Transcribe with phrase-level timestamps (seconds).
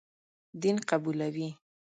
[0.61, 1.49] دین قبولوي.